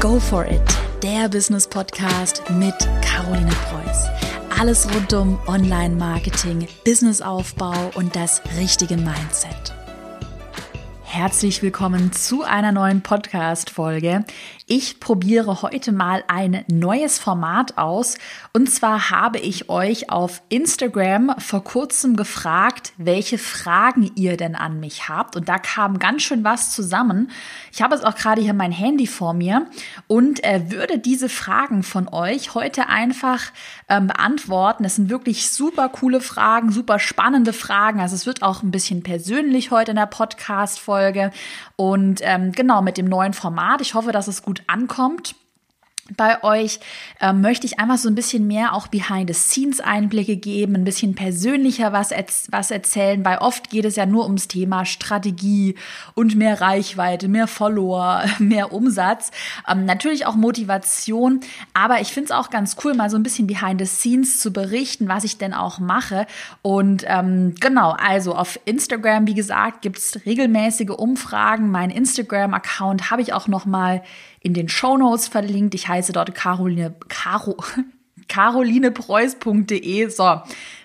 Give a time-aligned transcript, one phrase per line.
[0.00, 0.62] Go for it,
[1.02, 4.06] der Business Podcast mit Caroline Preuß.
[4.58, 9.74] Alles rund um Online-Marketing, Businessaufbau und das richtige Mindset.
[11.02, 14.24] Herzlich willkommen zu einer neuen Podcast-Folge.
[14.66, 18.16] Ich probiere heute mal ein neues Format aus.
[18.54, 24.78] Und zwar habe ich euch auf Instagram vor kurzem gefragt, welche Fragen ihr denn an
[24.78, 25.34] mich habt.
[25.34, 27.30] Und da kam ganz schön was zusammen.
[27.72, 29.66] Ich habe jetzt auch gerade hier mein Handy vor mir
[30.06, 33.40] und äh, würde diese Fragen von euch heute einfach
[33.88, 34.82] ähm, beantworten.
[34.82, 38.00] Das sind wirklich super coole Fragen, super spannende Fragen.
[38.00, 41.32] Also es wird auch ein bisschen persönlich heute in der Podcast-Folge.
[41.76, 43.80] Und ähm, genau mit dem neuen Format.
[43.80, 45.34] Ich hoffe, dass es gut ankommt
[46.16, 46.80] bei euch
[47.20, 52.10] ähm, möchte ich einfach so ein bisschen mehr auch Behind-the-Scenes-Einblicke geben, ein bisschen persönlicher was,
[52.50, 55.76] was erzählen, weil oft geht es ja nur ums Thema Strategie
[56.14, 59.30] und mehr Reichweite, mehr Follower, mehr Umsatz.
[59.68, 61.40] Ähm, natürlich auch Motivation,
[61.74, 65.24] aber ich finde es auch ganz cool, mal so ein bisschen Behind-the-Scenes zu berichten, was
[65.24, 66.26] ich denn auch mache.
[66.62, 71.70] Und ähm, genau, also auf Instagram, wie gesagt, gibt's regelmäßige Umfragen.
[71.70, 74.02] Mein Instagram-Account habe ich auch noch mal
[74.40, 75.74] in den Show Notes verlinkt.
[75.74, 77.56] Ich heiße dort Caroline, Caro,
[78.28, 80.08] carolinepreuß.de.
[80.08, 80.40] So,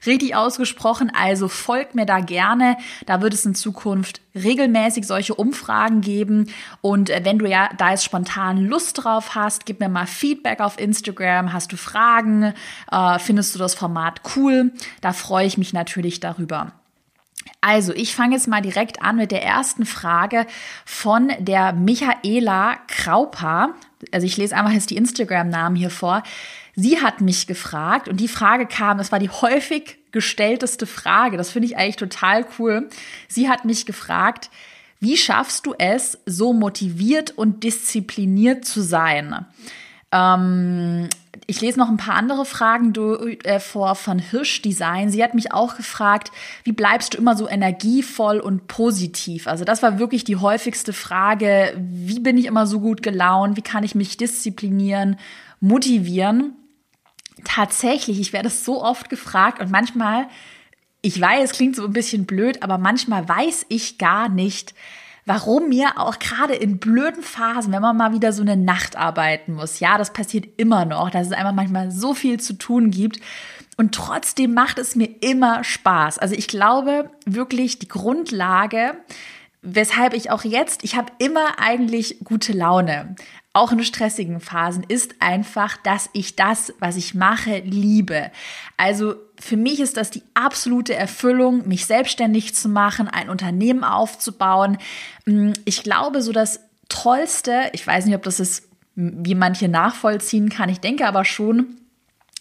[0.05, 1.11] richtig ausgesprochen.
[1.15, 2.77] Also folgt mir da gerne.
[3.05, 6.51] Da wird es in Zukunft regelmäßig solche Umfragen geben.
[6.81, 10.59] Und äh, wenn du ja da jetzt spontan Lust drauf hast, gib mir mal Feedback
[10.59, 11.53] auf Instagram.
[11.53, 12.53] Hast du Fragen?
[12.91, 14.73] Äh, findest du das Format cool?
[15.01, 16.73] Da freue ich mich natürlich darüber.
[17.61, 20.45] Also, ich fange jetzt mal direkt an mit der ersten Frage
[20.85, 23.69] von der Michaela Kraupa.
[24.11, 26.23] Also, ich lese einfach jetzt die Instagram-Namen hier vor.
[26.75, 31.37] Sie hat mich gefragt und die Frage kam, das war die häufig gestellteste Frage.
[31.37, 32.89] Das finde ich eigentlich total cool.
[33.27, 34.49] Sie hat mich gefragt,
[34.99, 39.45] wie schaffst du es, so motiviert und diszipliniert zu sein?
[40.11, 41.09] Ähm,
[41.47, 42.93] ich lese noch ein paar andere Fragen
[43.43, 45.09] äh, vor von Hirsch Design.
[45.09, 46.31] Sie hat mich auch gefragt,
[46.63, 49.47] wie bleibst du immer so energievoll und positiv?
[49.47, 51.73] Also das war wirklich die häufigste Frage.
[51.77, 53.57] Wie bin ich immer so gut gelaunt?
[53.57, 55.17] Wie kann ich mich disziplinieren,
[55.59, 56.55] motivieren?
[57.43, 60.27] Tatsächlich, ich werde so oft gefragt und manchmal,
[61.01, 64.73] ich weiß, es klingt so ein bisschen blöd, aber manchmal weiß ich gar nicht,
[65.25, 69.53] warum mir auch gerade in blöden Phasen, wenn man mal wieder so eine Nacht arbeiten
[69.53, 73.19] muss, ja, das passiert immer noch, dass es einfach manchmal so viel zu tun gibt.
[73.77, 76.19] Und trotzdem macht es mir immer Spaß.
[76.19, 78.97] Also ich glaube wirklich, die Grundlage,
[79.61, 83.15] weshalb ich auch jetzt, ich habe immer eigentlich gute Laune
[83.55, 88.29] auch in stressigen Phasen, ist einfach, dass ich das, was ich mache, liebe.
[88.75, 94.77] Also für mich ist das die absolute Erfüllung, mich selbstständig zu machen, ein Unternehmen aufzubauen.
[95.25, 100.49] Mm, ich glaube, so das Tollste, ich weiß nicht, ob das ist, wie manche nachvollziehen
[100.49, 101.77] kann, ich denke aber schon,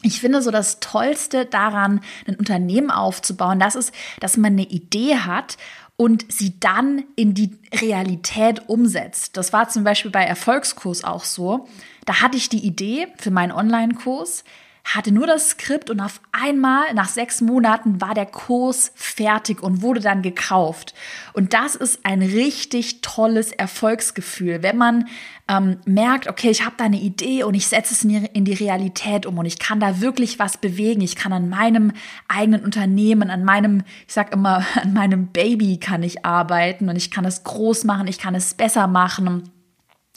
[0.04, 5.16] ich finde so das Tollste daran, ein Unternehmen aufzubauen, das ist, dass man eine Idee
[5.16, 5.56] hat
[5.96, 9.36] und sie dann in die Realität umsetzt.
[9.36, 11.68] Das war zum Beispiel bei Erfolgskurs auch so.
[12.04, 14.44] Da hatte ich die Idee für meinen Online-Kurs,
[14.84, 19.80] hatte nur das Skript und auf einmal nach sechs Monaten war der Kurs fertig und
[19.80, 20.94] wurde dann gekauft.
[21.32, 25.08] Und das ist ein richtig tolles Erfolgsgefühl, wenn man
[25.48, 29.24] ähm, merkt, okay, ich habe da eine Idee und ich setze es in die Realität
[29.24, 31.00] um und ich kann da wirklich was bewegen.
[31.00, 31.92] Ich kann an meinem
[32.28, 37.10] eigenen Unternehmen, an meinem, ich sag immer, an meinem Baby kann ich arbeiten und ich
[37.10, 39.50] kann es groß machen, ich kann es besser machen.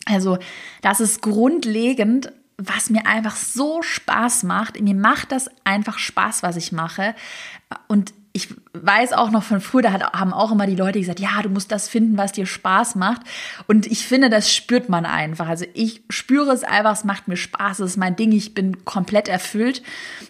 [0.06, 0.38] Also
[0.82, 4.82] das ist grundlegend was mir einfach so Spaß macht.
[4.82, 7.14] Mir macht das einfach Spaß, was ich mache.
[7.88, 11.42] Und ich weiß auch noch von früher, da haben auch immer die Leute gesagt, ja,
[11.42, 13.22] du musst das finden, was dir Spaß macht.
[13.68, 15.48] Und ich finde, das spürt man einfach.
[15.48, 18.86] Also ich spüre es einfach, es macht mir Spaß, es ist mein Ding, ich bin
[18.86, 19.82] komplett erfüllt.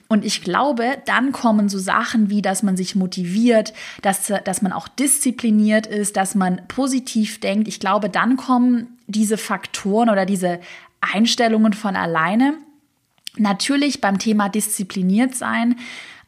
[0.08, 4.72] Und ich glaube, dann kommen so Sachen wie, dass man sich motiviert, dass, dass man
[4.72, 7.68] auch diszipliniert ist, dass man positiv denkt.
[7.68, 10.60] Ich glaube, dann kommen diese Faktoren oder diese
[11.02, 12.56] Einstellungen von alleine.
[13.38, 15.76] Natürlich beim Thema diszipliniert sein,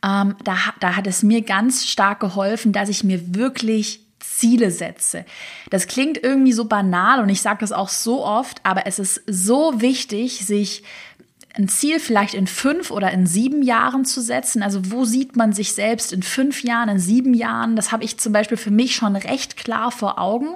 [0.03, 5.25] ähm, da, da hat es mir ganz stark geholfen, dass ich mir wirklich Ziele setze.
[5.69, 9.21] Das klingt irgendwie so banal und ich sage das auch so oft, aber es ist
[9.27, 10.83] so wichtig, sich
[11.55, 14.63] ein Ziel vielleicht in fünf oder in sieben Jahren zu setzen.
[14.63, 17.75] Also wo sieht man sich selbst in fünf Jahren, in sieben Jahren?
[17.75, 20.55] Das habe ich zum Beispiel für mich schon recht klar vor Augen.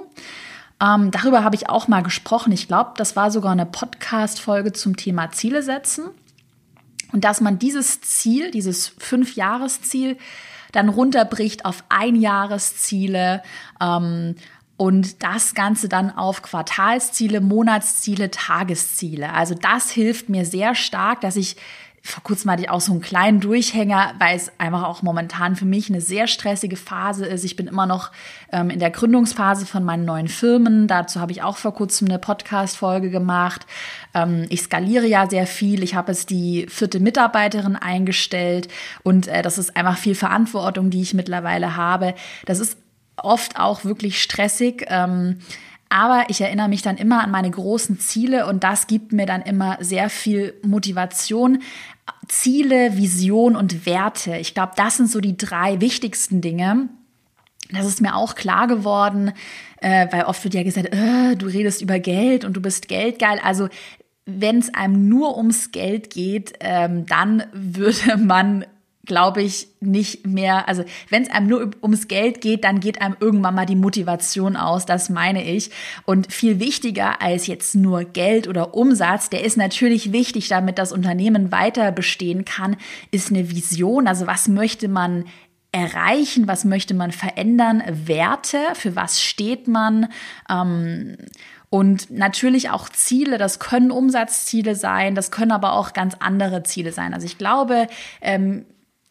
[0.80, 2.52] Ähm, darüber habe ich auch mal gesprochen.
[2.52, 6.10] Ich glaube, das war sogar eine Podcast-Folge zum Thema Ziele setzen.
[7.12, 10.18] Und dass man dieses Ziel, dieses Fünf-Jahres-Ziel,
[10.72, 13.42] dann runterbricht auf Einjahresziele
[13.80, 14.34] ähm,
[14.76, 19.32] und das Ganze dann auf Quartalsziele, Monatsziele, Tagesziele.
[19.32, 21.56] Also das hilft mir sehr stark, dass ich
[22.06, 25.64] vor kurzem hatte ich auch so einen kleinen Durchhänger, weil es einfach auch momentan für
[25.64, 27.44] mich eine sehr stressige Phase ist.
[27.44, 28.12] Ich bin immer noch
[28.52, 30.86] ähm, in der Gründungsphase von meinen neuen Firmen.
[30.86, 33.66] Dazu habe ich auch vor kurzem eine Podcast-Folge gemacht.
[34.12, 35.82] Ähm, ich skaliere ja sehr viel.
[35.82, 38.68] Ich habe jetzt die vierte Mitarbeiterin eingestellt
[39.02, 42.14] und äh, das ist einfach viel Verantwortung, die ich mittlerweile habe.
[42.44, 42.76] Das ist
[43.16, 44.84] oft auch wirklich stressig.
[44.88, 45.38] Ähm,
[45.94, 49.42] aber ich erinnere mich dann immer an meine großen Ziele und das gibt mir dann
[49.42, 51.60] immer sehr viel Motivation.
[52.26, 54.36] Ziele, Vision und Werte.
[54.38, 56.88] Ich glaube, das sind so die drei wichtigsten Dinge.
[57.70, 59.34] Das ist mir auch klar geworden,
[59.80, 63.38] äh, weil oft wird ja gesagt, äh, du redest über Geld und du bist geldgeil.
[63.44, 63.68] Also
[64.26, 68.64] wenn es einem nur ums Geld geht, ähm, dann würde man
[69.04, 73.16] glaube ich, nicht mehr, also wenn es einem nur ums Geld geht, dann geht einem
[73.20, 75.70] irgendwann mal die Motivation aus, das meine ich.
[76.04, 80.92] Und viel wichtiger als jetzt nur Geld oder Umsatz, der ist natürlich wichtig, damit das
[80.92, 82.76] Unternehmen weiter bestehen kann,
[83.10, 84.06] ist eine Vision.
[84.06, 85.24] Also was möchte man
[85.72, 90.08] erreichen, was möchte man verändern, Werte, für was steht man.
[90.48, 91.16] Ähm,
[91.68, 96.92] und natürlich auch Ziele, das können Umsatzziele sein, das können aber auch ganz andere Ziele
[96.92, 97.12] sein.
[97.12, 97.88] Also ich glaube,
[98.20, 98.64] ähm,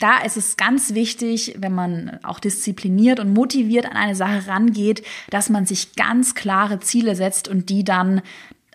[0.04, 5.02] da ist es ganz wichtig, wenn man auch diszipliniert und motiviert an eine Sache rangeht,
[5.30, 8.22] dass man sich ganz klare Ziele setzt und die dann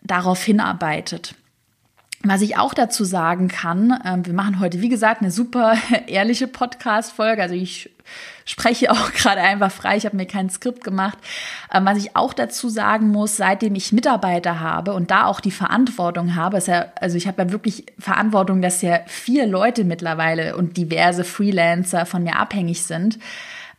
[0.03, 1.35] darauf hinarbeitet.
[2.25, 5.75] Was ich auch dazu sagen kann, äh, wir machen heute, wie gesagt, eine super
[6.09, 7.41] ehrliche Podcast-Folge.
[7.41, 7.91] Also ich
[8.45, 11.17] spreche auch gerade einfach frei, ich habe mir kein Skript gemacht.
[11.73, 15.53] Ähm, was ich auch dazu sagen muss, seitdem ich Mitarbeiter habe und da auch die
[15.53, 20.57] Verantwortung habe, ist ja, also ich habe ja wirklich Verantwortung, dass ja vier Leute mittlerweile
[20.57, 23.21] und diverse Freelancer von mir abhängig sind.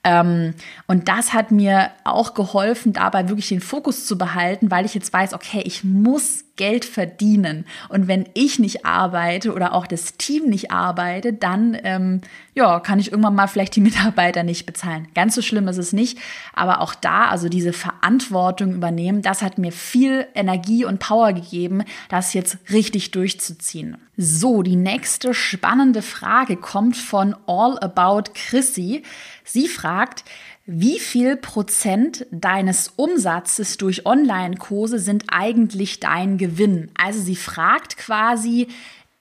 [0.06, 0.54] Ähm,
[0.88, 5.12] und das hat mir auch geholfen, dabei wirklich den Fokus zu behalten, weil ich jetzt
[5.12, 7.66] weiß, okay, ich muss Geld verdienen.
[7.88, 12.20] Und wenn ich nicht arbeite oder auch das Team nicht arbeitet, dann ähm,
[12.54, 15.08] ja, kann ich irgendwann mal vielleicht die Mitarbeiter nicht bezahlen.
[15.16, 16.20] Ganz so schlimm ist es nicht.
[16.54, 21.84] Aber auch da, also diese Verantwortung übernehmen, das hat mir viel Energie und Power gegeben,
[22.10, 23.96] das jetzt richtig durchzuziehen.
[24.18, 29.04] So, die nächste spannende Frage kommt von All About Chrissy.
[29.46, 30.26] Sie fragt,
[30.72, 36.92] wie viel Prozent deines Umsatzes durch Online-Kurse sind eigentlich dein Gewinn?
[36.96, 38.68] Also sie fragt quasi,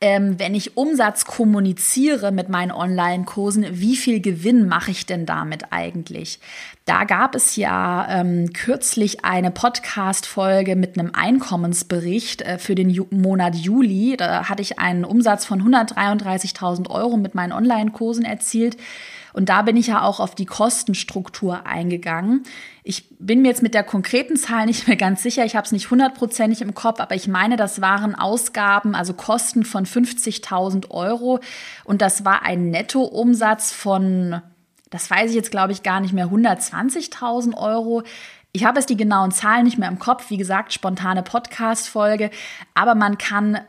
[0.03, 5.73] ähm, wenn ich Umsatz kommuniziere mit meinen Online-Kursen, wie viel Gewinn mache ich denn damit
[5.73, 6.39] eigentlich?
[6.85, 13.07] Da gab es ja ähm, kürzlich eine Podcast-Folge mit einem Einkommensbericht äh, für den Ju
[13.11, 14.19] Monat Juli.
[14.19, 18.77] Da hatte ich einen Umsatz von 133.000 Euro mit meinen Online-Kursen erzielt.
[19.33, 22.45] Und da bin ich ja auch auf die Kostenstruktur eingegangen.
[22.83, 25.45] Ich bin mir jetzt mit der konkreten Zahl nicht mehr ganz sicher.
[25.45, 29.65] Ich habe es nicht hundertprozentig im Kopf, aber ich meine, das waren Ausgaben, also Kosten
[29.65, 31.41] von 50.000 Euro.
[31.85, 34.41] Und das war ein Nettoumsatz von,
[34.91, 38.03] das weiß ich jetzt, glaube ich, gar nicht mehr, 120.000 Euro.
[38.53, 40.31] Ich habe jetzt die genauen Zahlen nicht mehr im Kopf.
[40.31, 42.31] Wie gesagt, spontane Podcast-Folge.
[42.75, 43.61] Aber man kann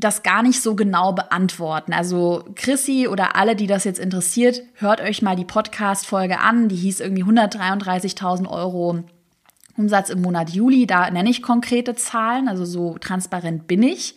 [0.00, 1.92] das gar nicht so genau beantworten.
[1.92, 6.68] Also Chrissy oder alle, die das jetzt interessiert, hört euch mal die Podcast-Folge an.
[6.68, 9.04] Die hieß irgendwie 133.000 Euro
[9.76, 10.86] Umsatz im Monat Juli.
[10.86, 14.16] Da nenne ich konkrete Zahlen, also so transparent bin ich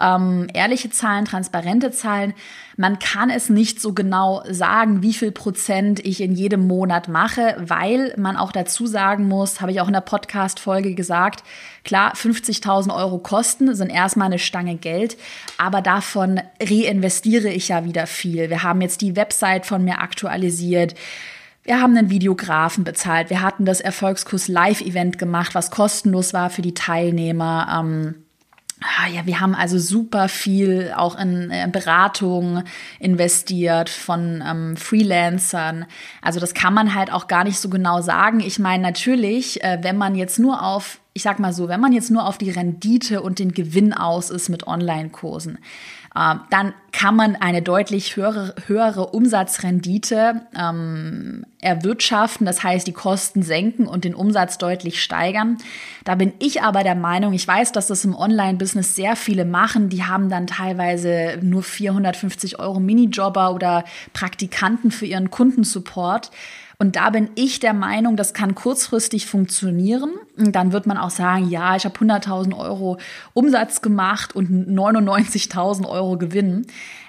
[0.00, 2.34] ähm, ehrliche Zahlen, transparente Zahlen.
[2.76, 7.56] Man kann es nicht so genau sagen, wie viel Prozent ich in jedem Monat mache,
[7.58, 11.44] weil man auch dazu sagen muss, habe ich auch in der Podcast-Folge gesagt,
[11.84, 15.16] klar, 50.000 Euro Kosten sind erstmal eine Stange Geld,
[15.56, 18.50] aber davon reinvestiere ich ja wieder viel.
[18.50, 20.94] Wir haben jetzt die Website von mir aktualisiert.
[21.62, 23.30] Wir haben einen Videografen bezahlt.
[23.30, 27.80] Wir hatten das Erfolgskurs Live-Event gemacht, was kostenlos war für die Teilnehmer.
[27.80, 28.25] Ähm,
[28.86, 32.62] Ah, ja, wir haben also super viel auch in äh, Beratung
[33.00, 35.86] investiert von ähm, Freelancern.
[36.22, 38.38] Also das kann man halt auch gar nicht so genau sagen.
[38.38, 41.92] Ich meine natürlich, äh, wenn man jetzt nur auf, ich sag mal so, wenn man
[41.92, 45.58] jetzt nur auf die Rendite und den Gewinn aus ist mit Online-Kursen,
[46.50, 53.86] dann kann man eine deutlich höhere, höhere Umsatzrendite ähm, erwirtschaften, das heißt die Kosten senken
[53.86, 55.58] und den Umsatz deutlich steigern.
[56.04, 59.90] Da bin ich aber der Meinung, ich weiß, dass das im Online-Business sehr viele machen,
[59.90, 66.30] die haben dann teilweise nur 450 Euro Minijobber oder Praktikanten für ihren Kundensupport.
[66.78, 70.12] Und da bin ich der Meinung, das kann kurzfristig funktionieren.
[70.36, 72.98] Und dann wird man auch sagen, ja, ich habe 100.000 Euro
[73.32, 76.66] Umsatz gemacht und 99.000 Euro Gewinn.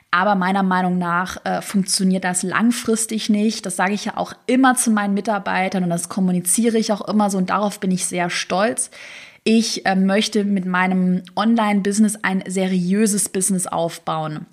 [0.10, 3.66] Aber meiner Meinung nach äh, funktioniert das langfristig nicht.
[3.66, 7.30] Das sage ich ja auch immer zu meinen Mitarbeitern und das kommuniziere ich auch immer
[7.30, 8.90] so und darauf bin ich sehr stolz.
[9.44, 14.46] Ich äh, möchte mit meinem Online-Business ein seriöses Business aufbauen.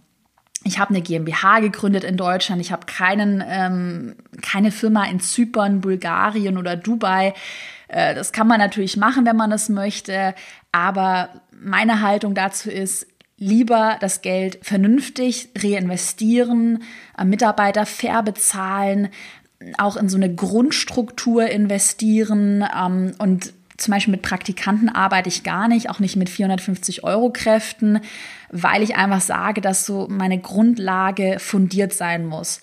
[0.65, 2.61] Ich habe eine GmbH gegründet in Deutschland.
[2.61, 7.35] Ich habe keinen, ähm, keine Firma in Zypern, Bulgarien oder Dubai.
[7.89, 10.35] Äh, das kann man natürlich machen, wenn man es möchte.
[10.73, 13.07] Aber meine Haltung dazu ist,
[13.37, 16.83] lieber das Geld vernünftig reinvestieren,
[17.19, 19.09] äh, Mitarbeiter fair bezahlen,
[19.79, 25.69] auch in so eine Grundstruktur investieren ähm, und zum Beispiel mit Praktikanten arbeite ich gar
[25.69, 28.01] nicht, auch nicht mit 450 Euro Kräften,
[28.51, 32.61] weil ich einfach sage, dass so meine Grundlage fundiert sein muss.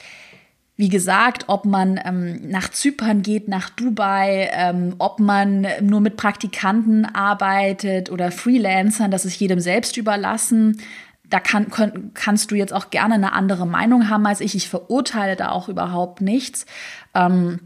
[0.78, 6.18] Wie gesagt, ob man ähm, nach Zypern geht, nach Dubai, ähm, ob man nur mit
[6.18, 10.82] Praktikanten arbeitet oder Freelancern, das ist jedem selbst überlassen.
[11.30, 14.56] Da kann, kann, kannst du jetzt auch gerne eine andere Meinung haben als ich.
[14.56, 16.66] Ich verurteile da auch überhaupt nichts.
[17.14, 17.60] Ähm,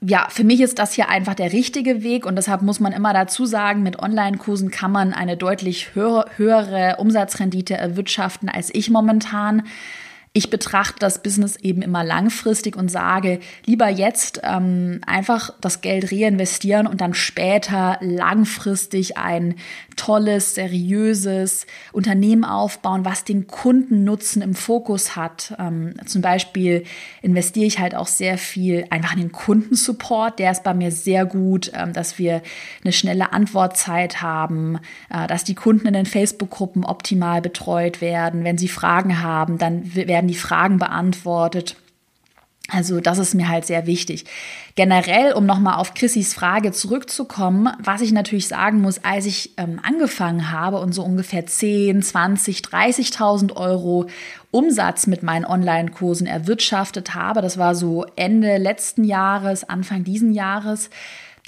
[0.00, 3.12] ja, für mich ist das hier einfach der richtige Weg und deshalb muss man immer
[3.12, 9.64] dazu sagen, mit Online-Kursen kann man eine deutlich höhere, Umsatzrendite erwirtschaften als ich momentan.
[10.32, 16.12] Ich betrachte das Business eben immer langfristig und sage, lieber jetzt ähm, einfach das Geld
[16.12, 19.54] reinvestieren und dann später langfristig ein
[19.96, 25.54] tolles, seriöses Unternehmen aufbauen, was den Kundennutzen im Fokus hat.
[25.58, 26.84] Ähm, zum Beispiel
[27.20, 30.38] investiere ich halt auch sehr viel einfach in den Kundensupport.
[30.38, 32.42] Der ist bei mir sehr gut, ähm, dass wir
[32.84, 34.78] eine schnelle Antwortzeit haben,
[35.10, 38.44] äh, dass die Kunden in den Facebook-Gruppen optimal betreut werden.
[38.44, 41.76] Wenn sie Fragen haben, dann werden die Fragen beantwortet.
[42.70, 44.24] Also das ist mir halt sehr wichtig.
[44.74, 49.80] Generell, um nochmal auf Chrissys Frage zurückzukommen, was ich natürlich sagen muss, als ich ähm,
[49.82, 54.08] angefangen habe und so ungefähr 10, 20, 30.000 Euro
[54.50, 60.90] Umsatz mit meinen Online-Kursen erwirtschaftet habe, das war so Ende letzten Jahres, Anfang diesen Jahres,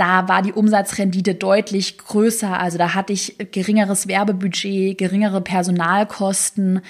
[0.01, 2.59] da war die Umsatzrendite deutlich größer.
[2.59, 6.81] Also da hatte ich geringeres Werbebudget, geringere Personalkosten.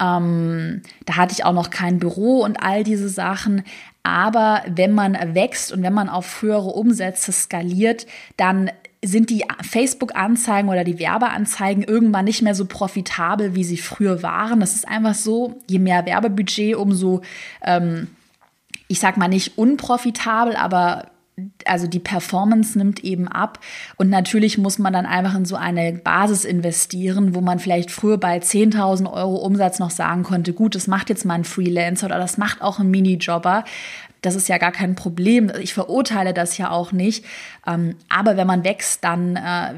[0.00, 3.64] Ähm, da hatte ich auch noch kein Büro und all diese Sachen.
[4.04, 8.70] Aber wenn man wächst und wenn man auf höhere Umsätze skaliert, dann
[9.02, 14.60] sind die Facebook-Anzeigen oder die Werbeanzeigen irgendwann nicht mehr so profitabel, wie sie früher waren.
[14.60, 17.22] Das ist einfach so, je mehr Werbebudget, umso,
[17.62, 18.08] ähm,
[18.88, 21.06] ich sag mal nicht unprofitabel, aber
[21.64, 23.60] also die Performance nimmt eben ab
[23.96, 28.18] und natürlich muss man dann einfach in so eine Basis investieren, wo man vielleicht früher
[28.18, 32.18] bei 10.000 Euro Umsatz noch sagen konnte, gut, das macht jetzt mal ein Freelancer oder
[32.18, 33.64] das macht auch ein Minijobber.
[34.22, 35.50] Das ist ja gar kein Problem.
[35.60, 37.24] Ich verurteile das ja auch nicht.
[37.66, 39.74] Ähm, aber wenn man wächst, dann äh,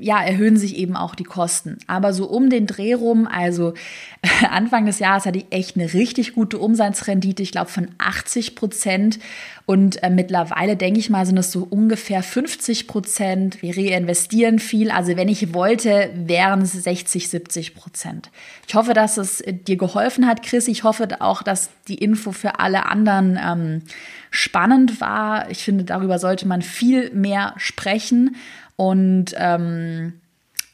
[0.00, 1.78] ja, erhöhen sich eben auch die Kosten.
[1.86, 3.74] Aber so um den Dreh rum, also
[4.50, 9.18] Anfang des Jahres hatte ich echt eine richtig gute Umsatzrendite, ich glaube von 80 Prozent.
[9.66, 13.62] Und äh, mittlerweile denke ich mal, sind es so ungefähr 50 Prozent.
[13.62, 14.92] Wir reinvestieren viel.
[14.92, 18.30] Also wenn ich wollte, wären es 60, 70 Prozent.
[18.68, 20.68] Ich hoffe, dass es dir geholfen hat, Chris.
[20.68, 23.82] Ich hoffe auch, dass die Info für alle anderen ähm,
[24.30, 25.50] spannend war.
[25.50, 28.36] Ich finde, darüber sollte man viel mehr sprechen.
[28.76, 30.20] Und ähm,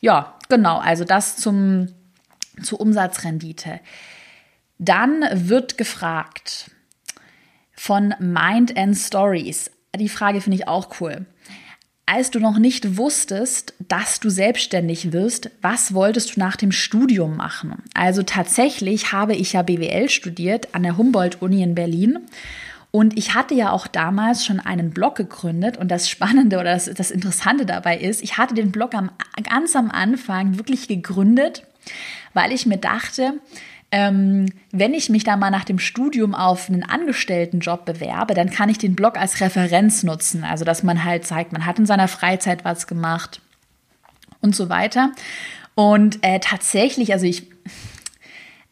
[0.00, 1.88] ja, genau, also das zum,
[2.62, 3.80] zur Umsatzrendite.
[4.78, 6.70] Dann wird gefragt,
[7.82, 9.68] von Mind and Stories.
[9.96, 11.26] Die Frage finde ich auch cool.
[12.06, 17.36] Als du noch nicht wusstest, dass du selbstständig wirst, was wolltest du nach dem Studium
[17.36, 17.82] machen?
[17.94, 22.20] Also tatsächlich habe ich ja BWL studiert an der Humboldt-Uni in Berlin.
[22.92, 25.78] Und ich hatte ja auch damals schon einen Blog gegründet.
[25.78, 29.10] Und das Spannende oder das, das Interessante dabei ist, ich hatte den Blog am,
[29.42, 31.66] ganz am Anfang wirklich gegründet,
[32.34, 33.40] weil ich mir dachte,
[33.92, 38.68] ähm, wenn ich mich da mal nach dem Studium auf einen Angestelltenjob bewerbe, dann kann
[38.68, 40.44] ich den Blog als Referenz nutzen.
[40.44, 43.40] Also, dass man halt zeigt, man hat in seiner Freizeit was gemacht
[44.42, 45.12] und so weiter.
[45.74, 47.51] Und äh, tatsächlich, also ich,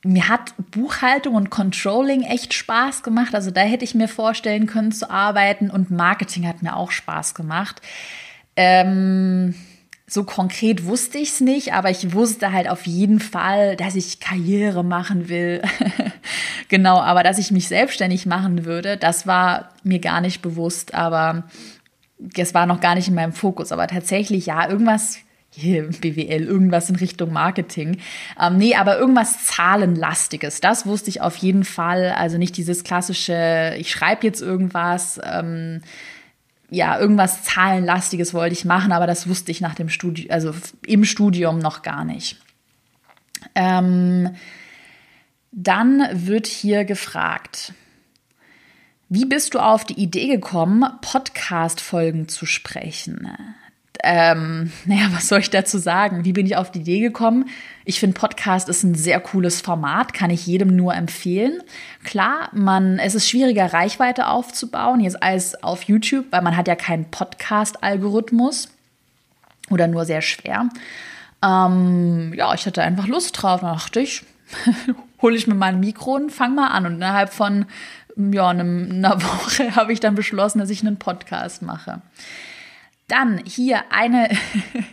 [0.03, 3.35] mir hat Buchhaltung und Controlling echt Spaß gemacht.
[3.35, 7.35] Also da hätte ich mir vorstellen können zu arbeiten und Marketing hat mir auch Spaß
[7.35, 7.83] gemacht.
[8.57, 9.55] Ähm,
[10.07, 14.21] so konkret wusste ich es nicht, aber ich wusste halt auf jeden Fall, dass ich
[14.21, 15.63] Karriere machen will.
[16.69, 21.45] genau, aber dass ich mich selbstständig machen würde, das war mir gar nicht bewusst, aber
[22.37, 23.71] es war noch gar nicht in meinem Fokus.
[23.71, 25.19] Aber tatsächlich, ja, irgendwas,
[25.63, 27.99] hier, BWL, irgendwas in Richtung Marketing.
[28.41, 32.13] Ähm, nee, aber irgendwas Zahlenlastiges, das wusste ich auf jeden Fall.
[32.17, 35.21] Also nicht dieses klassische, ich schreibe jetzt irgendwas.
[35.23, 35.83] Ähm,
[36.71, 40.55] ja, irgendwas Zahlenlastiges wollte ich machen, aber das wusste ich nach dem Studium, also
[40.87, 42.41] im Studium noch gar nicht.
[43.55, 44.37] Ähm,
[45.53, 47.75] Dann wird hier gefragt,
[49.09, 53.29] wie bist du auf die Idee gekommen, Podcast-Folgen zu sprechen?
[54.03, 56.25] Ähm, naja, was soll ich dazu sagen?
[56.25, 57.49] Wie bin ich auf die Idee gekommen?
[57.85, 61.63] Ich finde, Podcast ist ein sehr cooles Format, kann ich jedem nur empfehlen.
[62.05, 66.77] Klar, man, es ist schwieriger, Reichweite aufzubauen, jetzt als auf YouTube, weil man hat ja
[66.77, 68.69] keinen Podcast-Algorithmus
[69.71, 70.69] oder nur sehr schwer.
[71.43, 73.61] Ähm, ja, ich hatte einfach Lust drauf.
[73.61, 74.23] Da dachte ich,
[75.23, 76.87] hole ich mir mal ein Mikro und fang mal an.
[76.87, 77.67] Und innerhalb von
[78.17, 82.03] ja, einer Woche habe ich dann beschlossen, dass ich einen Podcast mache.
[83.11, 84.29] Dann hier eine,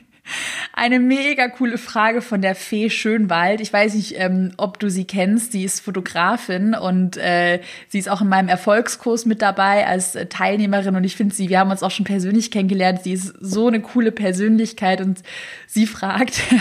[0.74, 3.62] eine mega coole Frage von der Fee Schönwald.
[3.62, 5.51] Ich weiß nicht, ähm, ob du sie kennst.
[5.51, 10.25] Sie ist Fotografin und äh, sie ist auch in meinem Erfolgskurs mit dabei als äh,
[10.25, 10.95] Teilnehmerin.
[10.95, 13.03] Und ich finde sie, wir haben uns auch schon persönlich kennengelernt.
[13.03, 15.21] Sie ist so eine coole Persönlichkeit und
[15.67, 16.41] sie fragt,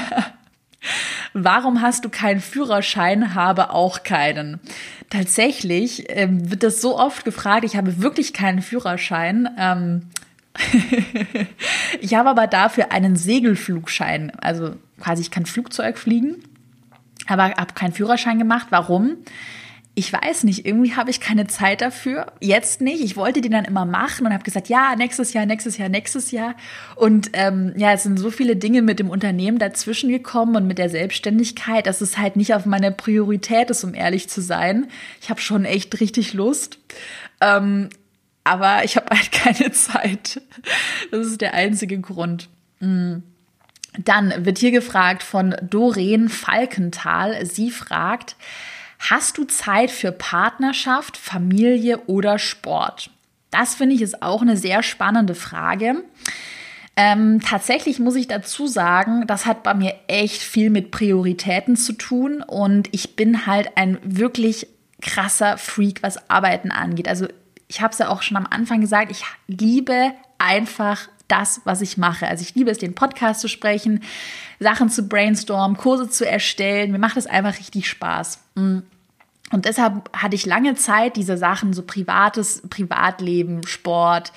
[1.33, 4.61] Warum hast du keinen Führerschein, habe auch keinen?
[5.11, 9.49] Tatsächlich ähm, wird das so oft gefragt, ich habe wirklich keinen Führerschein.
[9.59, 10.03] Ähm,
[12.01, 14.33] ich habe aber dafür einen Segelflugschein.
[14.41, 16.37] Also quasi, ich kann Flugzeug fliegen,
[17.27, 18.69] aber habe keinen Führerschein gemacht.
[18.71, 19.19] Warum?
[19.99, 22.27] ich weiß nicht, irgendwie habe ich keine Zeit dafür.
[22.39, 23.03] Jetzt nicht.
[23.03, 26.33] Ich wollte die dann immer machen und habe gesagt, ja, nächstes Jahr, nächstes Jahr, nächstes
[26.33, 26.55] Jahr.
[26.97, 30.77] Und ähm, ja, es sind so viele Dinge mit dem Unternehmen dazwischen gekommen und mit
[30.77, 34.87] der Selbstständigkeit, dass es halt nicht auf meine Priorität ist, um ehrlich zu sein.
[35.23, 36.79] Ich habe schon echt richtig Lust.
[37.41, 37.89] Ähm,
[38.47, 40.41] aber ich habe halt keine Zeit.
[41.11, 42.49] Das ist der einzige Grund.
[42.81, 43.23] Mhm.
[43.99, 47.47] Dann wird hier gefragt von Doreen Falkenthal.
[47.47, 48.37] Sie fragt,
[48.99, 53.11] Hast du Zeit für Partnerschaft, Familie oder Sport?
[53.51, 56.03] Das finde ich ist auch eine sehr spannende Frage.
[56.97, 61.93] Ähm, tatsächlich muss ich dazu sagen, das hat bei mir echt viel mit Prioritäten zu
[61.93, 64.67] tun und ich bin halt ein wirklich
[65.03, 67.07] krasser Freak, was Arbeiten angeht.
[67.07, 67.29] Also
[67.69, 71.97] ich habe es ja auch schon am Anfang gesagt, ich liebe einfach das, was ich
[71.97, 72.29] mache.
[72.29, 74.03] Also ich liebe es, den Podcast zu sprechen,
[74.61, 76.93] Sachen zu brainstormen, Kurse zu erstellen.
[76.93, 78.41] Mir macht es einfach richtig Spaß.
[78.55, 78.79] Mm.
[79.53, 84.33] Und deshalb hatte ich lange Zeit diese Sachen, so privates Privatleben, Sport,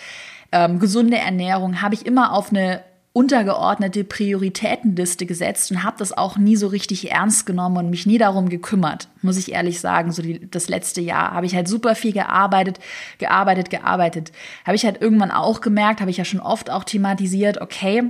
[0.52, 6.38] ähm, gesunde Ernährung, habe ich immer auf eine untergeordnete Prioritätenliste gesetzt und habe das auch
[6.38, 10.12] nie so richtig ernst genommen und mich nie darum gekümmert, muss ich ehrlich sagen.
[10.12, 12.80] So die, das letzte Jahr habe ich halt super viel gearbeitet,
[13.17, 14.32] gearbeitet, gearbeitet.
[14.65, 18.04] Habe ich halt irgendwann auch gemerkt, habe ich ja schon oft auch thematisiert, okay,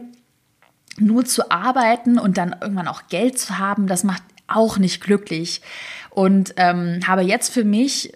[0.97, 5.62] nur zu arbeiten und dann irgendwann auch Geld zu haben, das macht auch nicht glücklich.
[6.09, 8.12] Und ähm, habe jetzt für mich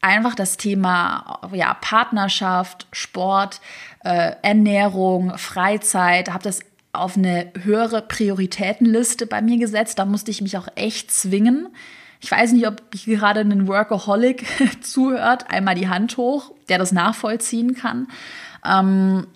[0.00, 3.60] einfach das Thema ja, Partnerschaft, Sport,
[4.08, 6.60] äh, Ernährung, Freizeit, habe das
[6.92, 9.98] auf eine höhere Prioritätenliste bei mir gesetzt.
[9.98, 11.68] Da musste ich mich auch echt zwingen.
[12.20, 14.46] Ich weiß nicht, ob ich gerade einen Workaholic
[14.80, 15.50] zuhört.
[15.50, 18.08] Einmal die Hand hoch, der das nachvollziehen kann.
[18.64, 19.26] Ähm,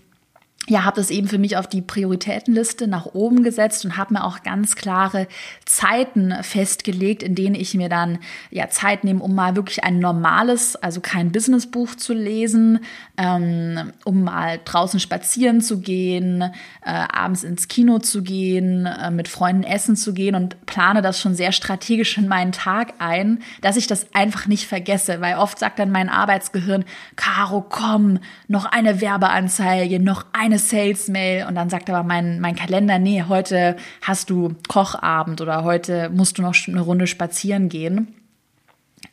[0.69, 4.25] ja, habe das eben für mich auf die Prioritätenliste nach oben gesetzt und habe mir
[4.25, 5.27] auch ganz klare
[5.65, 8.19] Zeiten festgelegt, in denen ich mir dann
[8.51, 12.79] ja Zeit nehme, um mal wirklich ein normales, also kein Businessbuch zu lesen,
[13.17, 19.27] ähm, um mal draußen spazieren zu gehen, äh, abends ins Kino zu gehen, äh, mit
[19.27, 23.77] Freunden essen zu gehen und plane das schon sehr strategisch in meinen Tag ein, dass
[23.77, 26.85] ich das einfach nicht vergesse, weil oft sagt dann mein Arbeitsgehirn,
[27.17, 32.55] Caro, komm, noch eine Werbeanzeige, noch eine eine Sales-Mail und dann sagt aber mein, mein
[32.55, 38.15] Kalender, nee, heute hast du Kochabend oder heute musst du noch eine Runde spazieren gehen.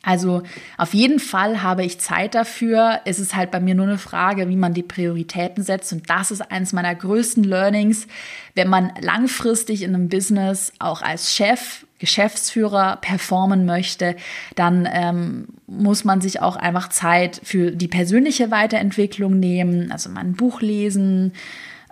[0.02, 0.42] Also
[0.78, 3.00] auf jeden Fall habe ich Zeit dafür.
[3.04, 5.92] Es ist halt bei mir nur eine Frage, wie man die Prioritäten setzt.
[5.92, 8.06] Und das ist eines meiner größten Learnings,
[8.54, 14.16] wenn man langfristig in einem Business auch als Chef, Geschäftsführer performen möchte,
[14.56, 19.92] dann ähm, muss man sich auch einfach Zeit für die persönliche Weiterentwicklung nehmen.
[19.92, 21.34] Also mal ein Buch lesen,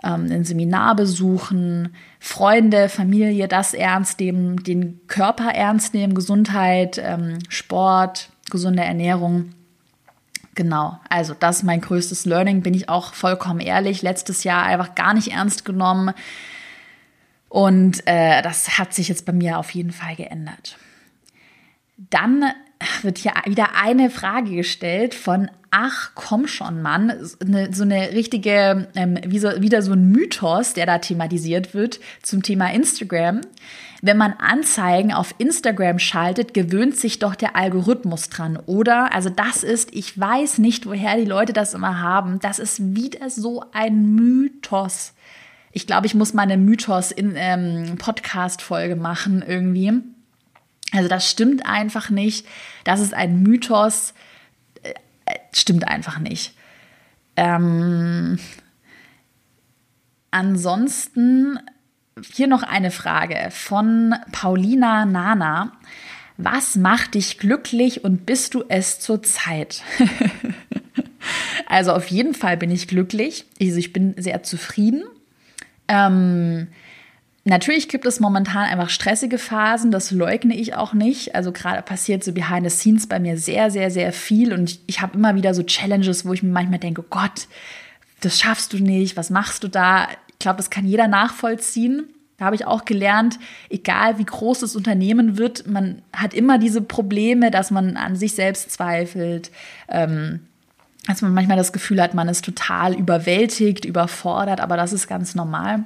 [0.03, 7.37] ähm, ein Seminar besuchen, Freunde, Familie, das ernst nehmen, den Körper ernst nehmen, Gesundheit, ähm,
[7.47, 9.51] Sport, gesunde Ernährung.
[10.55, 14.01] Genau, also das ist mein größtes Learning, bin ich auch vollkommen ehrlich.
[14.01, 16.13] Letztes Jahr einfach gar nicht ernst genommen.
[17.49, 20.77] Und äh, das hat sich jetzt bei mir auf jeden Fall geändert.
[21.97, 22.45] Dann
[23.01, 27.13] wird hier wieder eine Frage gestellt von Ach, komm schon, Mann.
[27.39, 31.99] Eine, so eine richtige, ähm, wie so, wieder so ein Mythos, der da thematisiert wird
[32.23, 33.41] zum Thema Instagram.
[34.01, 39.13] Wenn man Anzeigen auf Instagram schaltet, gewöhnt sich doch der Algorithmus dran, oder?
[39.13, 42.39] Also das ist, ich weiß nicht, woher die Leute das immer haben.
[42.39, 45.13] Das ist wieder so ein Mythos.
[45.71, 50.01] Ich glaube, ich muss mal eine Mythos in ähm, Podcast-Folge machen irgendwie
[50.91, 52.47] Also das stimmt einfach nicht.
[52.83, 54.13] Das ist ein Mythos.
[54.81, 54.93] Äh,
[55.53, 56.53] stimmt einfach nicht.
[57.35, 58.39] Ähm,
[60.31, 61.59] ansonsten
[62.33, 65.73] hier noch eine Frage von Paulina Nana.
[66.37, 69.83] Was macht dich glücklich und bist du es zurzeit?
[71.67, 73.45] also auf jeden Fall bin ich glücklich.
[73.61, 75.03] Also ich bin sehr zufrieden.
[75.89, 76.67] Ähm,
[77.43, 81.35] natürlich gibt es momentan einfach stressige Phasen, das leugne ich auch nicht.
[81.35, 84.79] Also gerade passiert so behind the scenes bei mir sehr, sehr, sehr viel und ich,
[84.87, 87.47] ich habe immer wieder so Challenges, wo ich mir manchmal denke, oh Gott,
[88.21, 90.07] das schaffst du nicht, was machst du da?
[90.27, 92.07] Ich glaube, das kann jeder nachvollziehen.
[92.37, 93.37] Da habe ich auch gelernt,
[93.69, 98.33] egal wie groß das Unternehmen wird, man hat immer diese Probleme, dass man an sich
[98.33, 99.51] selbst zweifelt,
[99.89, 100.47] ähm,
[101.07, 105.35] dass man manchmal das Gefühl hat, man ist total überwältigt, überfordert, aber das ist ganz
[105.35, 105.85] normal.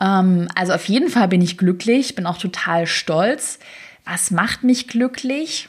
[0.00, 3.58] Ähm, also auf jeden Fall bin ich glücklich, bin auch total stolz.
[4.04, 5.68] Was macht mich glücklich?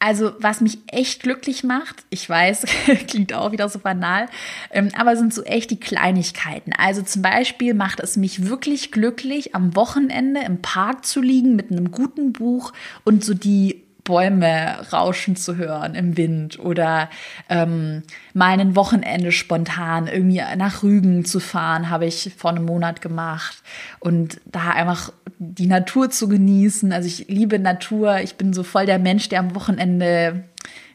[0.00, 2.66] Also, was mich echt glücklich macht, ich weiß,
[3.08, 4.28] klingt auch wieder so banal,
[4.70, 6.72] ähm, aber sind so echt die Kleinigkeiten.
[6.72, 11.72] Also zum Beispiel macht es mich wirklich glücklich, am Wochenende im Park zu liegen mit
[11.72, 12.72] einem guten Buch
[13.04, 17.10] und so die Bäume rauschen zu hören im Wind oder
[17.50, 23.62] ähm, mal Wochenende spontan irgendwie nach Rügen zu fahren, habe ich vor einem Monat gemacht
[24.00, 26.90] und da einfach die Natur zu genießen.
[26.90, 28.20] Also ich liebe Natur.
[28.20, 30.44] Ich bin so voll der Mensch, der am Wochenende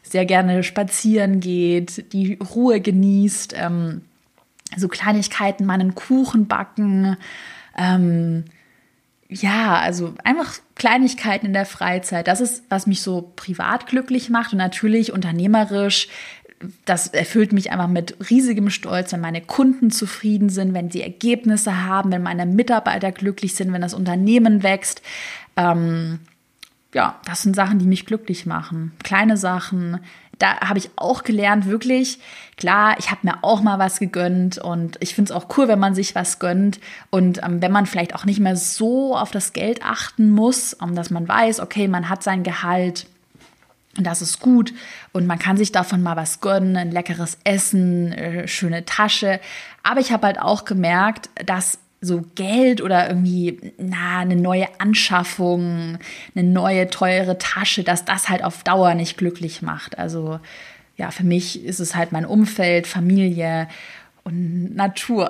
[0.02, 4.02] sehr gerne spazieren geht, die Ruhe genießt, ähm,
[4.76, 7.16] so Kleinigkeiten, meinen Kuchen backen,
[7.78, 8.44] ähm,
[9.28, 12.28] ja, also einfach Kleinigkeiten in der Freizeit.
[12.28, 16.08] Das ist, was mich so privat glücklich macht und natürlich unternehmerisch.
[16.84, 21.84] Das erfüllt mich einfach mit riesigem Stolz, wenn meine Kunden zufrieden sind, wenn sie Ergebnisse
[21.84, 25.02] haben, wenn meine Mitarbeiter glücklich sind, wenn das Unternehmen wächst.
[25.56, 26.20] Ähm,
[26.94, 28.92] ja, das sind Sachen, die mich glücklich machen.
[29.02, 29.98] Kleine Sachen,
[30.38, 32.18] da habe ich auch gelernt, wirklich,
[32.56, 35.78] klar, ich habe mir auch mal was gegönnt und ich finde es auch cool, wenn
[35.78, 39.52] man sich was gönnt und ähm, wenn man vielleicht auch nicht mehr so auf das
[39.52, 43.06] Geld achten muss, um, dass man weiß, okay, man hat sein Gehalt.
[43.96, 44.74] Und das ist gut
[45.12, 49.38] und man kann sich davon mal was gönnen, ein leckeres Essen, äh, schöne Tasche.
[49.84, 55.98] Aber ich habe halt auch gemerkt, dass so Geld oder irgendwie, na, eine neue Anschaffung,
[56.34, 59.98] eine neue teure Tasche, dass das halt auf Dauer nicht glücklich macht.
[59.98, 60.38] Also
[60.96, 63.68] ja, für mich ist es halt mein Umfeld, Familie
[64.22, 65.28] und Natur.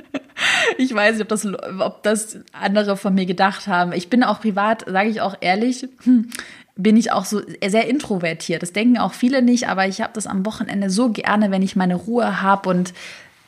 [0.78, 1.46] ich weiß nicht, ob das,
[1.80, 3.92] ob das andere von mir gedacht haben.
[3.92, 6.30] Ich bin auch privat, sage ich auch ehrlich, hm,
[6.76, 8.62] bin ich auch so sehr introvertiert.
[8.62, 11.74] Das denken auch viele nicht, aber ich habe das am Wochenende so gerne, wenn ich
[11.74, 12.92] meine Ruhe habe und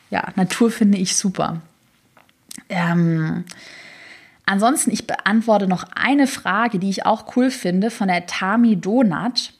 [0.09, 1.61] ja, Natur finde ich super.
[2.69, 3.45] Ähm,
[4.45, 9.53] ansonsten, ich beantworte noch eine Frage, die ich auch cool finde, von der Tami Donat.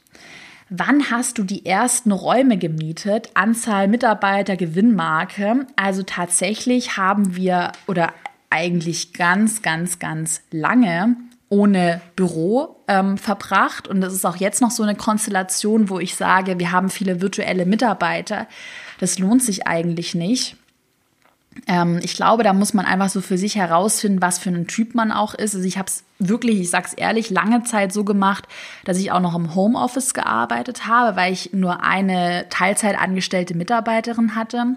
[0.68, 3.30] Wann hast du die ersten Räume gemietet?
[3.34, 5.66] Anzahl Mitarbeiter, Gewinnmarke.
[5.74, 8.12] Also tatsächlich haben wir oder
[8.50, 11.16] eigentlich ganz, ganz, ganz lange
[11.48, 13.88] ohne Büro ähm, verbracht.
[13.88, 17.20] Und das ist auch jetzt noch so eine Konstellation, wo ich sage, wir haben viele
[17.20, 18.46] virtuelle Mitarbeiter.
[19.00, 20.56] Das lohnt sich eigentlich nicht.
[21.66, 24.94] Ähm, ich glaube, da muss man einfach so für sich herausfinden, was für ein Typ
[24.94, 25.54] man auch ist.
[25.54, 28.46] Also ich habe es wirklich, ich sag's ehrlich, lange Zeit so gemacht,
[28.84, 34.36] dass ich auch noch im Homeoffice gearbeitet habe, weil ich nur eine Teilzeit angestellte Mitarbeiterin
[34.36, 34.76] hatte.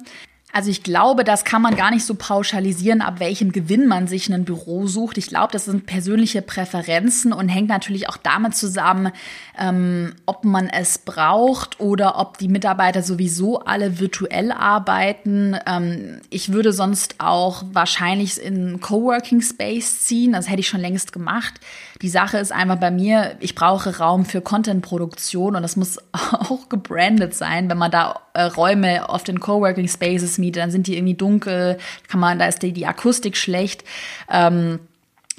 [0.56, 4.32] Also ich glaube, das kann man gar nicht so pauschalisieren, ab welchem Gewinn man sich
[4.32, 5.18] ein Büro sucht.
[5.18, 9.12] Ich glaube, das sind persönliche Präferenzen und hängt natürlich auch damit zusammen,
[9.58, 15.58] ähm, ob man es braucht oder ob die Mitarbeiter sowieso alle virtuell arbeiten.
[15.66, 20.34] Ähm, ich würde sonst auch wahrscheinlich in Coworking Space ziehen.
[20.34, 21.60] Das hätte ich schon längst gemacht.
[22.04, 26.68] Die Sache ist einfach bei mir, ich brauche Raum für Content-Produktion und das muss auch
[26.68, 27.70] gebrandet sein.
[27.70, 31.78] Wenn man da äh, Räume auf den Coworking Spaces mietet, dann sind die irgendwie dunkel,
[32.10, 33.86] kann man, da ist die, die Akustik schlecht.
[34.30, 34.80] Ähm,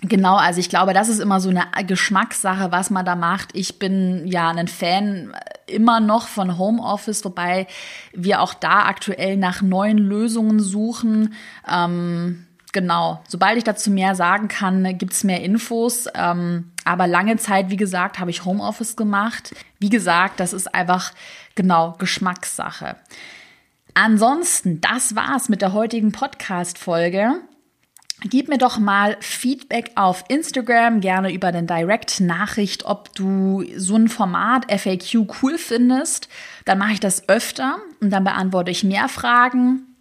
[0.07, 3.51] Genau, also ich glaube, das ist immer so eine Geschmackssache, was man da macht.
[3.55, 5.33] Ich bin ja ein Fan
[5.67, 7.67] immer noch von Homeoffice, wobei
[8.13, 11.33] wir auch da aktuell nach neuen Lösungen suchen.
[11.67, 16.07] Ähm, genau, sobald ich dazu mehr sagen kann, gibt's mehr Infos.
[16.15, 19.55] Ähm, aber lange Zeit, wie gesagt, habe ich Homeoffice gemacht.
[19.79, 21.13] Wie gesagt, das ist einfach
[21.55, 22.97] genau Geschmackssache.
[23.95, 27.41] Ansonsten, das war's mit der heutigen Podcast-Folge.
[28.23, 34.09] Gib mir doch mal Feedback auf Instagram, gerne über den Direct-Nachricht, ob du so ein
[34.09, 36.29] Format FAQ cool findest.
[36.65, 39.94] Dann mache ich das öfter und dann beantworte ich mehr Fragen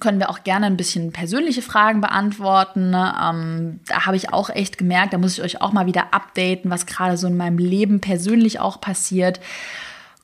[0.00, 2.94] können wir auch gerne ein bisschen persönliche Fragen beantworten.
[2.94, 6.70] Ähm, da habe ich auch echt gemerkt, da muss ich euch auch mal wieder updaten,
[6.70, 9.40] was gerade so in meinem Leben persönlich auch passiert.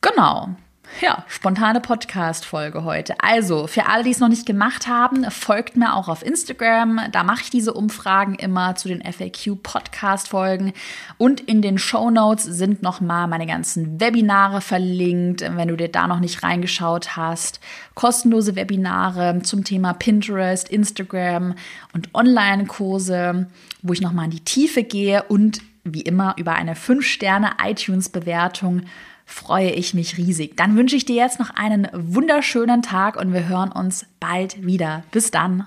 [0.00, 0.50] Genau.
[0.98, 3.14] Ja, spontane Podcast-Folge heute.
[3.20, 7.00] Also, für alle, die es noch nicht gemacht haben, folgt mir auch auf Instagram.
[7.12, 10.74] Da mache ich diese Umfragen immer zu den FAQ-Podcast-Folgen.
[11.16, 16.06] Und in den Show Notes sind nochmal meine ganzen Webinare verlinkt, wenn du dir da
[16.06, 17.60] noch nicht reingeschaut hast.
[17.94, 21.54] Kostenlose Webinare zum Thema Pinterest, Instagram
[21.94, 23.46] und Online-Kurse,
[23.80, 28.82] wo ich nochmal in die Tiefe gehe und wie immer über eine 5-Sterne-iTunes-Bewertung
[29.30, 30.56] freue ich mich riesig.
[30.56, 35.04] Dann wünsche ich dir jetzt noch einen wunderschönen Tag und wir hören uns bald wieder.
[35.12, 35.66] Bis dann.